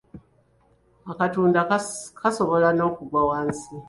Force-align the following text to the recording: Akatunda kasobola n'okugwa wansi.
Akatunda 1.11 1.59
kasobola 2.19 2.69
n'okugwa 2.73 3.21
wansi. 3.29 3.71